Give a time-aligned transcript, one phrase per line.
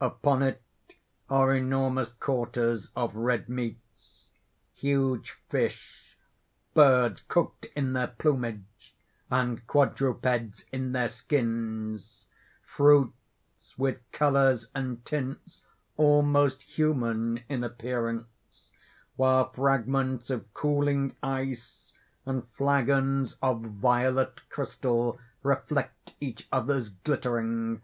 [0.00, 0.62] Upon it
[1.28, 4.28] are enormous quarters of red meats;
[4.72, 6.16] huge fish;
[6.72, 8.96] birds cooked in their plumage,
[9.30, 12.26] and quadrupeds in their skins;
[12.62, 15.64] fruits with colors and tints
[15.98, 18.70] almost human in appearance;
[19.16, 21.92] while fragments of cooling ice,
[22.24, 27.82] and flagons of violet crystal reflect each other's glittering.